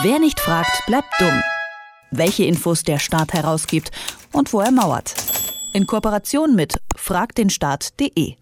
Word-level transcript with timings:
Wer 0.00 0.18
nicht 0.18 0.40
fragt, 0.40 0.86
bleibt 0.86 1.08
dumm. 1.20 1.42
Welche 2.10 2.44
Infos 2.44 2.82
der 2.82 2.98
Staat 2.98 3.34
herausgibt 3.34 3.90
und 4.32 4.50
wo 4.54 4.60
er 4.60 4.70
mauert. 4.70 5.14
In 5.74 5.86
Kooperation 5.86 6.56
mit 6.56 6.80
fragdenstaat.de. 6.96 8.36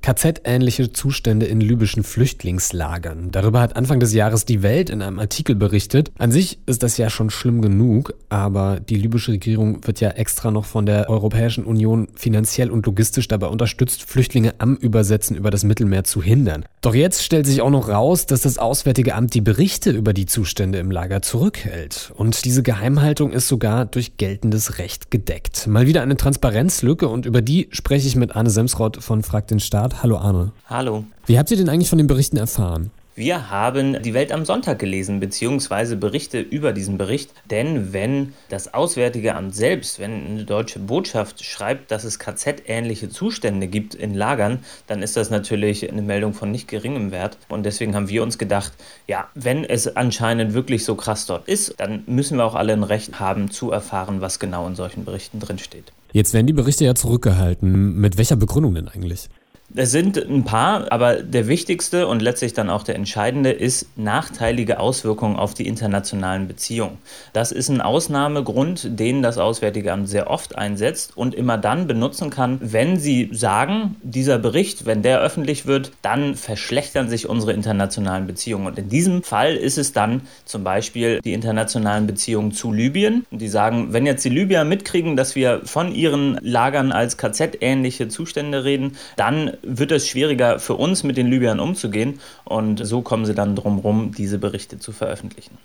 KZ-ähnliche 0.00 0.92
Zustände 0.92 1.46
in 1.46 1.60
libyschen 1.60 2.04
Flüchtlingslagern. 2.04 3.32
Darüber 3.32 3.60
hat 3.60 3.74
Anfang 3.74 3.98
des 3.98 4.14
Jahres 4.14 4.44
die 4.44 4.62
Welt 4.62 4.90
in 4.90 5.02
einem 5.02 5.18
Artikel 5.18 5.56
berichtet. 5.56 6.12
An 6.18 6.30
sich 6.30 6.60
ist 6.66 6.84
das 6.84 6.96
ja 6.98 7.10
schon 7.10 7.30
schlimm 7.30 7.62
genug, 7.62 8.14
aber 8.28 8.78
die 8.78 8.96
libysche 8.96 9.32
Regierung 9.32 9.84
wird 9.84 10.00
ja 10.00 10.10
extra 10.10 10.52
noch 10.52 10.66
von 10.66 10.86
der 10.86 11.10
Europäischen 11.10 11.64
Union 11.64 12.08
finanziell 12.14 12.70
und 12.70 12.86
logistisch 12.86 13.26
dabei 13.26 13.48
unterstützt, 13.48 14.04
Flüchtlinge 14.04 14.54
am 14.58 14.76
Übersetzen 14.76 15.36
über 15.36 15.50
das 15.50 15.64
Mittelmeer 15.64 16.04
zu 16.04 16.22
hindern. 16.22 16.64
Doch 16.82 16.96
jetzt 16.96 17.22
stellt 17.22 17.46
sich 17.46 17.62
auch 17.62 17.70
noch 17.70 17.88
raus, 17.88 18.26
dass 18.26 18.42
das 18.42 18.58
Auswärtige 18.58 19.14
Amt 19.14 19.34
die 19.34 19.40
Berichte 19.40 19.92
über 19.92 20.12
die 20.12 20.26
Zustände 20.26 20.80
im 20.80 20.90
Lager 20.90 21.22
zurückhält. 21.22 22.12
Und 22.16 22.44
diese 22.44 22.64
Geheimhaltung 22.64 23.30
ist 23.30 23.46
sogar 23.46 23.84
durch 23.86 24.16
geltendes 24.16 24.78
Recht 24.78 25.12
gedeckt. 25.12 25.68
Mal 25.68 25.86
wieder 25.86 26.02
eine 26.02 26.16
Transparenzlücke 26.16 27.06
und 27.08 27.24
über 27.24 27.40
die 27.40 27.68
spreche 27.70 28.08
ich 28.08 28.16
mit 28.16 28.34
Arne 28.34 28.50
Semsrott 28.50 28.96
von 29.00 29.22
Frag 29.22 29.46
den 29.46 29.60
Staat. 29.60 30.02
Hallo 30.02 30.16
Arne. 30.18 30.50
Hallo. 30.66 31.04
Wie 31.26 31.38
habt 31.38 31.52
ihr 31.52 31.56
denn 31.56 31.68
eigentlich 31.68 31.88
von 31.88 31.98
den 31.98 32.08
Berichten 32.08 32.36
erfahren? 32.36 32.90
Wir 33.14 33.50
haben 33.50 34.02
die 34.02 34.14
Welt 34.14 34.32
am 34.32 34.46
Sonntag 34.46 34.78
gelesen, 34.78 35.20
beziehungsweise 35.20 35.96
Berichte 35.96 36.40
über 36.40 36.72
diesen 36.72 36.96
Bericht. 36.96 37.30
Denn 37.50 37.92
wenn 37.92 38.32
das 38.48 38.72
Auswärtige 38.72 39.34
Amt 39.34 39.54
selbst, 39.54 39.98
wenn 39.98 40.26
eine 40.26 40.44
deutsche 40.44 40.78
Botschaft 40.78 41.44
schreibt, 41.44 41.90
dass 41.90 42.04
es 42.04 42.18
KZ-ähnliche 42.18 43.10
Zustände 43.10 43.66
gibt 43.66 43.94
in 43.94 44.14
Lagern, 44.14 44.60
dann 44.86 45.02
ist 45.02 45.18
das 45.18 45.28
natürlich 45.28 45.90
eine 45.90 46.00
Meldung 46.00 46.32
von 46.32 46.50
nicht 46.50 46.68
geringem 46.68 47.10
Wert. 47.10 47.36
Und 47.50 47.66
deswegen 47.66 47.94
haben 47.94 48.08
wir 48.08 48.22
uns 48.22 48.38
gedacht, 48.38 48.72
ja, 49.06 49.28
wenn 49.34 49.66
es 49.66 49.94
anscheinend 49.94 50.54
wirklich 50.54 50.86
so 50.86 50.94
krass 50.94 51.26
dort 51.26 51.46
ist, 51.48 51.74
dann 51.76 52.04
müssen 52.06 52.38
wir 52.38 52.46
auch 52.46 52.54
alle 52.54 52.72
ein 52.72 52.82
Recht 52.82 53.20
haben 53.20 53.50
zu 53.50 53.70
erfahren, 53.72 54.22
was 54.22 54.38
genau 54.38 54.66
in 54.66 54.74
solchen 54.74 55.04
Berichten 55.04 55.38
drinsteht. 55.38 55.92
Jetzt 56.12 56.32
werden 56.32 56.46
die 56.46 56.54
Berichte 56.54 56.86
ja 56.86 56.94
zurückgehalten. 56.94 57.94
Mit 57.94 58.16
welcher 58.16 58.36
Begründung 58.36 58.74
denn 58.74 58.88
eigentlich? 58.88 59.28
Es 59.74 59.90
sind 59.90 60.18
ein 60.18 60.44
paar, 60.44 60.92
aber 60.92 61.22
der 61.22 61.48
wichtigste 61.48 62.06
und 62.06 62.20
letztlich 62.20 62.52
dann 62.52 62.68
auch 62.68 62.82
der 62.82 62.94
entscheidende 62.94 63.50
ist 63.50 63.86
nachteilige 63.96 64.78
Auswirkungen 64.78 65.36
auf 65.36 65.54
die 65.54 65.66
internationalen 65.66 66.46
Beziehungen. 66.46 66.98
Das 67.32 67.52
ist 67.52 67.70
ein 67.70 67.80
Ausnahmegrund, 67.80 68.98
den 69.00 69.22
das 69.22 69.38
Auswärtige 69.38 69.90
Amt 69.92 70.10
sehr 70.10 70.28
oft 70.28 70.58
einsetzt 70.58 71.16
und 71.16 71.34
immer 71.34 71.56
dann 71.56 71.86
benutzen 71.86 72.28
kann, 72.28 72.58
wenn 72.60 72.98
sie 72.98 73.30
sagen, 73.32 73.96
dieser 74.02 74.38
Bericht, 74.38 74.84
wenn 74.84 75.00
der 75.00 75.20
öffentlich 75.20 75.66
wird, 75.66 75.92
dann 76.02 76.34
verschlechtern 76.34 77.08
sich 77.08 77.26
unsere 77.26 77.54
internationalen 77.54 78.26
Beziehungen. 78.26 78.66
Und 78.66 78.78
in 78.78 78.90
diesem 78.90 79.22
Fall 79.22 79.56
ist 79.56 79.78
es 79.78 79.94
dann 79.94 80.20
zum 80.44 80.64
Beispiel 80.64 81.22
die 81.22 81.32
internationalen 81.32 82.06
Beziehungen 82.06 82.52
zu 82.52 82.72
Libyen. 82.72 83.24
Die 83.30 83.48
sagen, 83.48 83.94
wenn 83.94 84.04
jetzt 84.04 84.24
die 84.26 84.28
Libyer 84.28 84.64
mitkriegen, 84.64 85.16
dass 85.16 85.34
wir 85.34 85.62
von 85.64 85.94
ihren 85.94 86.38
Lagern 86.42 86.92
als 86.92 87.16
KZ-ähnliche 87.16 88.08
Zustände 88.08 88.64
reden, 88.64 88.96
dann 89.16 89.52
wird 89.62 89.92
es 89.92 90.08
schwieriger 90.08 90.58
für 90.58 90.74
uns, 90.74 91.02
mit 91.02 91.16
den 91.16 91.28
Libyern 91.28 91.60
umzugehen. 91.60 92.20
Und 92.44 92.84
so 92.84 93.02
kommen 93.02 93.24
sie 93.24 93.34
dann 93.34 93.56
drum 93.56 93.78
rum, 93.78 94.12
diese 94.16 94.38
Berichte 94.38 94.78
zu 94.78 94.92
veröffentlichen. 94.92 95.58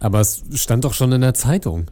Aber 0.00 0.20
es 0.20 0.42
stand 0.54 0.84
doch 0.84 0.94
schon 0.94 1.12
in 1.12 1.20
der 1.20 1.34
Zeitung. 1.34 1.86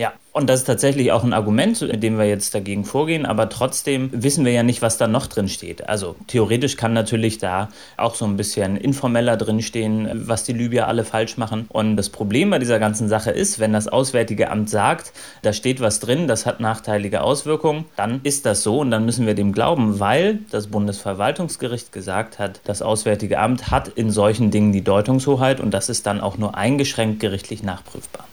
Ja, 0.00 0.14
und 0.32 0.48
das 0.48 0.60
ist 0.60 0.66
tatsächlich 0.66 1.12
auch 1.12 1.24
ein 1.24 1.34
Argument, 1.34 1.82
in 1.82 2.00
dem 2.00 2.16
wir 2.16 2.24
jetzt 2.24 2.54
dagegen 2.54 2.86
vorgehen, 2.86 3.26
aber 3.26 3.50
trotzdem 3.50 4.08
wissen 4.14 4.46
wir 4.46 4.52
ja 4.52 4.62
nicht, 4.62 4.80
was 4.80 4.96
da 4.96 5.06
noch 5.06 5.26
drin 5.26 5.46
steht. 5.46 5.90
Also 5.90 6.16
theoretisch 6.26 6.78
kann 6.78 6.94
natürlich 6.94 7.36
da 7.36 7.68
auch 7.98 8.14
so 8.14 8.24
ein 8.24 8.38
bisschen 8.38 8.78
informeller 8.78 9.36
drin 9.36 9.60
stehen, 9.60 10.08
was 10.26 10.44
die 10.44 10.54
Libyer 10.54 10.88
alle 10.88 11.04
falsch 11.04 11.36
machen. 11.36 11.66
Und 11.68 11.98
das 11.98 12.08
Problem 12.08 12.48
bei 12.48 12.58
dieser 12.58 12.78
ganzen 12.78 13.10
Sache 13.10 13.30
ist, 13.30 13.58
wenn 13.58 13.74
das 13.74 13.88
Auswärtige 13.88 14.50
Amt 14.50 14.70
sagt, 14.70 15.12
da 15.42 15.52
steht 15.52 15.82
was 15.82 16.00
drin, 16.00 16.26
das 16.28 16.46
hat 16.46 16.60
nachteilige 16.60 17.20
Auswirkungen, 17.20 17.84
dann 17.96 18.20
ist 18.22 18.46
das 18.46 18.62
so 18.62 18.78
und 18.78 18.90
dann 18.90 19.04
müssen 19.04 19.26
wir 19.26 19.34
dem 19.34 19.52
glauben, 19.52 20.00
weil 20.00 20.38
das 20.50 20.68
Bundesverwaltungsgericht 20.68 21.92
gesagt 21.92 22.38
hat, 22.38 22.62
das 22.64 22.80
Auswärtige 22.80 23.38
Amt 23.38 23.70
hat 23.70 23.88
in 23.88 24.10
solchen 24.10 24.50
Dingen 24.50 24.72
die 24.72 24.82
Deutungshoheit 24.82 25.60
und 25.60 25.72
das 25.72 25.90
ist 25.90 26.06
dann 26.06 26.22
auch 26.22 26.38
nur 26.38 26.56
eingeschränkt 26.56 27.20
gerichtlich 27.20 27.62
nachprüfbar. 27.62 28.24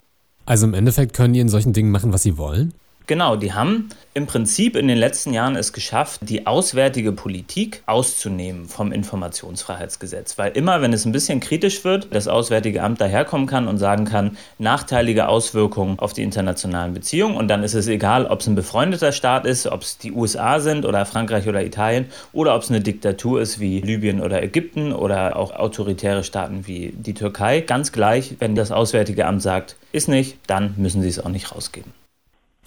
Also 0.47 0.66
im 0.66 0.74
Endeffekt 0.74 1.13
können 1.13 1.34
die 1.34 1.41
in 1.41 1.50
solchen 1.50 1.74
Dingen 1.74 1.91
machen, 1.91 2.13
was 2.13 2.24
sie 2.24 2.38
wollen? 2.38 2.74
Genau, 3.07 3.38
die 3.38 3.53
haben 3.53 3.88
im 4.13 4.28
Prinzip 4.28 4.75
in 4.75 4.90
den 4.90 4.97
letzten 4.97 5.31
Jahren 5.31 5.56
es 5.56 5.72
geschafft, 5.72 6.19
die 6.25 6.45
auswärtige 6.45 7.13
Politik 7.13 7.81
auszunehmen 7.85 8.66
vom 8.66 8.91
Informationsfreiheitsgesetz. 8.91 10.38
Weil 10.38 10.51
immer, 10.57 10.81
wenn 10.81 10.91
es 10.91 11.06
ein 11.06 11.13
bisschen 11.13 11.40
kritisch 11.40 11.85
wird, 11.85 12.13
das 12.13 12.28
Auswärtige 12.28 12.84
Amt 12.84 13.00
daherkommen 13.00 13.47
kann 13.47 13.69
und 13.69 13.78
sagen 13.78 14.03
kann, 14.03 14.35
nachteilige 14.59 15.29
Auswirkungen 15.29 16.00
auf 16.00 16.12
die 16.12 16.22
internationalen 16.22 16.94
Beziehungen. 16.94 17.38
Und 17.38 17.47
dann 17.47 17.63
ist 17.63 17.75
es 17.75 17.88
egal, 17.88 18.25
ob 18.25 18.41
es 18.41 18.47
ein 18.47 18.56
befreundeter 18.56 19.13
Staat 19.13 19.46
ist, 19.46 19.67
ob 19.67 19.84
es 19.84 19.97
die 19.97 20.12
USA 20.12 20.59
sind 20.59 20.85
oder 20.85 21.06
Frankreich 21.06 21.47
oder 21.47 21.63
Italien 21.63 22.07
oder 22.34 22.56
ob 22.56 22.63
es 22.63 22.69
eine 22.69 22.81
Diktatur 22.81 23.40
ist 23.40 23.62
wie 23.62 23.79
Libyen 23.79 24.19
oder 24.19 24.44
Ägypten 24.44 24.91
oder 24.91 25.38
auch 25.38 25.51
autoritäre 25.51 26.25
Staaten 26.25 26.67
wie 26.67 26.91
die 26.94 27.13
Türkei. 27.13 27.62
Ganz 27.62 27.94
gleich, 27.94 28.35
wenn 28.40 28.56
das 28.56 28.73
Auswärtige 28.73 29.28
Amt 29.28 29.44
sagt, 29.44 29.78
ist 29.94 30.09
nicht, 30.09 30.40
dann 30.47 30.73
müssen 30.75 31.01
sie 31.01 31.07
es 31.07 31.23
auch 31.23 31.29
nicht 31.29 31.56
rausgeben. 31.56 31.94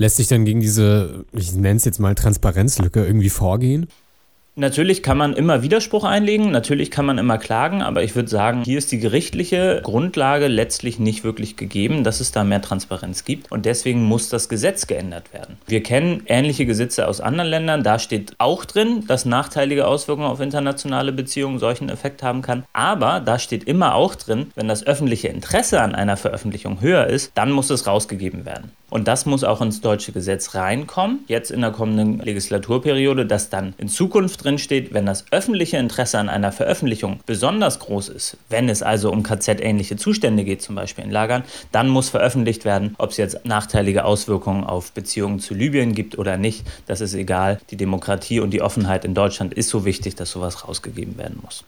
Lässt 0.00 0.16
sich 0.16 0.28
dann 0.28 0.46
gegen 0.46 0.60
diese, 0.60 1.26
ich 1.30 1.52
nenne 1.52 1.76
es 1.76 1.84
jetzt 1.84 2.00
mal 2.00 2.14
Transparenzlücke 2.14 3.04
irgendwie 3.04 3.28
vorgehen? 3.28 3.86
Natürlich 4.56 5.02
kann 5.02 5.18
man 5.18 5.34
immer 5.34 5.62
Widerspruch 5.62 6.04
einlegen, 6.04 6.50
natürlich 6.50 6.90
kann 6.90 7.04
man 7.04 7.18
immer 7.18 7.36
klagen, 7.36 7.82
aber 7.82 8.02
ich 8.02 8.14
würde 8.14 8.30
sagen, 8.30 8.62
hier 8.64 8.78
ist 8.78 8.90
die 8.92 8.98
gerichtliche 8.98 9.82
Grundlage 9.84 10.48
letztlich 10.48 10.98
nicht 10.98 11.22
wirklich 11.22 11.56
gegeben, 11.56 12.02
dass 12.02 12.20
es 12.20 12.32
da 12.32 12.44
mehr 12.44 12.62
Transparenz 12.62 13.26
gibt 13.26 13.52
und 13.52 13.66
deswegen 13.66 14.02
muss 14.02 14.30
das 14.30 14.48
Gesetz 14.48 14.86
geändert 14.86 15.34
werden. 15.34 15.58
Wir 15.66 15.82
kennen 15.82 16.22
ähnliche 16.24 16.64
Gesetze 16.64 17.06
aus 17.06 17.20
anderen 17.20 17.50
Ländern, 17.50 17.82
da 17.82 17.98
steht 17.98 18.32
auch 18.38 18.64
drin, 18.64 19.04
dass 19.06 19.26
nachteilige 19.26 19.86
Auswirkungen 19.86 20.28
auf 20.28 20.40
internationale 20.40 21.12
Beziehungen 21.12 21.58
solchen 21.58 21.90
Effekt 21.90 22.22
haben 22.22 22.40
kann, 22.40 22.64
aber 22.72 23.20
da 23.20 23.38
steht 23.38 23.64
immer 23.64 23.94
auch 23.94 24.14
drin, 24.14 24.46
wenn 24.54 24.66
das 24.66 24.86
öffentliche 24.86 25.28
Interesse 25.28 25.82
an 25.82 25.94
einer 25.94 26.16
Veröffentlichung 26.16 26.80
höher 26.80 27.06
ist, 27.06 27.32
dann 27.34 27.52
muss 27.52 27.68
es 27.68 27.86
rausgegeben 27.86 28.46
werden. 28.46 28.72
Und 28.90 29.08
das 29.08 29.24
muss 29.24 29.44
auch 29.44 29.60
ins 29.60 29.80
deutsche 29.80 30.12
Gesetz 30.12 30.54
reinkommen, 30.54 31.20
jetzt 31.28 31.50
in 31.50 31.60
der 31.60 31.70
kommenden 31.70 32.18
Legislaturperiode, 32.18 33.24
dass 33.24 33.48
dann 33.48 33.74
in 33.78 33.88
Zukunft 33.88 34.44
drin 34.44 34.58
steht, 34.58 34.92
wenn 34.92 35.06
das 35.06 35.24
öffentliche 35.30 35.76
Interesse 35.76 36.18
an 36.18 36.28
einer 36.28 36.52
Veröffentlichung 36.52 37.20
besonders 37.24 37.78
groß 37.78 38.08
ist, 38.08 38.36
wenn 38.48 38.68
es 38.68 38.82
also 38.82 39.10
um 39.12 39.22
KZ-ähnliche 39.22 39.96
Zustände 39.96 40.44
geht, 40.44 40.60
zum 40.60 40.74
Beispiel 40.74 41.04
in 41.04 41.10
Lagern, 41.10 41.44
dann 41.72 41.88
muss 41.88 42.08
veröffentlicht 42.08 42.64
werden, 42.64 42.94
ob 42.98 43.10
es 43.10 43.16
jetzt 43.16 43.44
nachteilige 43.44 44.04
Auswirkungen 44.04 44.64
auf 44.64 44.92
Beziehungen 44.92 45.38
zu 45.38 45.54
Libyen 45.54 45.94
gibt 45.94 46.18
oder 46.18 46.36
nicht. 46.36 46.64
Das 46.86 47.00
ist 47.00 47.14
egal. 47.14 47.60
Die 47.70 47.76
Demokratie 47.76 48.40
und 48.40 48.50
die 48.50 48.60
Offenheit 48.60 49.04
in 49.04 49.14
Deutschland 49.14 49.54
ist 49.54 49.68
so 49.68 49.84
wichtig, 49.84 50.16
dass 50.16 50.30
sowas 50.32 50.66
rausgegeben 50.66 51.16
werden 51.16 51.38
muss. 51.42 51.64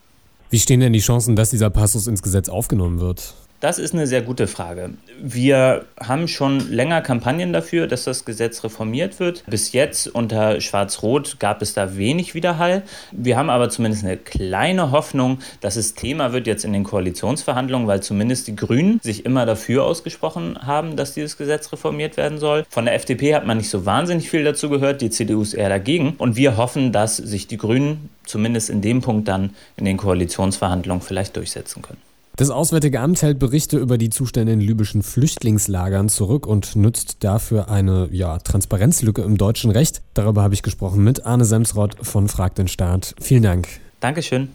Wie 0.50 0.58
stehen 0.58 0.80
denn 0.80 0.92
die 0.92 1.00
Chancen, 1.00 1.34
dass 1.34 1.48
dieser 1.48 1.70
Passus 1.70 2.06
ins 2.06 2.22
Gesetz 2.22 2.50
aufgenommen 2.50 3.00
wird? 3.00 3.34
Das 3.62 3.78
ist 3.78 3.94
eine 3.94 4.08
sehr 4.08 4.22
gute 4.22 4.48
Frage. 4.48 4.90
Wir 5.22 5.84
haben 6.00 6.26
schon 6.26 6.68
länger 6.72 7.00
Kampagnen 7.00 7.52
dafür, 7.52 7.86
dass 7.86 8.02
das 8.02 8.24
Gesetz 8.24 8.64
reformiert 8.64 9.20
wird. 9.20 9.44
Bis 9.46 9.70
jetzt 9.70 10.08
unter 10.08 10.60
Schwarz-Rot 10.60 11.38
gab 11.38 11.62
es 11.62 11.72
da 11.72 11.96
wenig 11.96 12.34
Widerhall. 12.34 12.82
Wir 13.12 13.36
haben 13.36 13.50
aber 13.50 13.70
zumindest 13.70 14.04
eine 14.04 14.16
kleine 14.16 14.90
Hoffnung, 14.90 15.38
dass 15.60 15.76
es 15.76 15.94
Thema 15.94 16.32
wird 16.32 16.48
jetzt 16.48 16.64
in 16.64 16.72
den 16.72 16.82
Koalitionsverhandlungen, 16.82 17.86
weil 17.86 18.02
zumindest 18.02 18.48
die 18.48 18.56
Grünen 18.56 18.98
sich 19.00 19.24
immer 19.24 19.46
dafür 19.46 19.84
ausgesprochen 19.84 20.58
haben, 20.66 20.96
dass 20.96 21.14
dieses 21.14 21.36
Gesetz 21.36 21.70
reformiert 21.70 22.16
werden 22.16 22.38
soll. 22.38 22.64
Von 22.68 22.86
der 22.86 22.94
FDP 22.94 23.32
hat 23.32 23.46
man 23.46 23.58
nicht 23.58 23.70
so 23.70 23.86
wahnsinnig 23.86 24.28
viel 24.28 24.42
dazu 24.42 24.70
gehört, 24.70 25.02
die 25.02 25.10
CDU 25.10 25.40
ist 25.40 25.54
eher 25.54 25.68
dagegen. 25.68 26.16
Und 26.18 26.34
wir 26.34 26.56
hoffen, 26.56 26.90
dass 26.90 27.16
sich 27.16 27.46
die 27.46 27.58
Grünen 27.58 28.08
zumindest 28.24 28.70
in 28.70 28.80
dem 28.80 29.02
Punkt 29.02 29.28
dann 29.28 29.50
in 29.76 29.84
den 29.84 29.98
Koalitionsverhandlungen 29.98 31.00
vielleicht 31.00 31.36
durchsetzen 31.36 31.80
können. 31.80 32.11
Das 32.36 32.48
Auswärtige 32.48 33.00
Amt 33.00 33.20
hält 33.20 33.38
Berichte 33.38 33.76
über 33.78 33.98
die 33.98 34.08
Zustände 34.08 34.52
in 34.52 34.60
libyschen 34.60 35.02
Flüchtlingslagern 35.02 36.08
zurück 36.08 36.46
und 36.46 36.76
nutzt 36.76 37.22
dafür 37.24 37.68
eine 37.68 38.08
ja, 38.10 38.38
Transparenzlücke 38.38 39.20
im 39.20 39.36
deutschen 39.36 39.70
Recht. 39.70 40.00
Darüber 40.14 40.42
habe 40.42 40.54
ich 40.54 40.62
gesprochen 40.62 41.04
mit 41.04 41.26
Arne 41.26 41.44
Semsrott 41.44 41.96
von 42.00 42.28
Frag 42.28 42.54
den 42.54 42.68
Staat. 42.68 43.14
Vielen 43.20 43.42
Dank. 43.42 43.68
Dankeschön. 44.00 44.48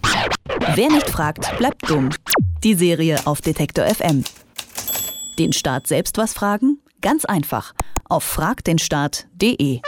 Wer 0.73 0.89
nicht 0.89 1.09
fragt, 1.09 1.55
bleibt 1.57 1.87
dumm. 1.87 2.09
Die 2.63 2.73
Serie 2.73 3.19
auf 3.25 3.41
Detektor 3.41 3.85
FM. 3.85 4.23
Den 5.37 5.53
Staat 5.53 5.85
selbst 5.85 6.17
was 6.17 6.33
fragen? 6.33 6.79
Ganz 7.01 7.25
einfach. 7.25 7.73
Auf 8.09 8.23
fragdenstaat.de. 8.23 9.81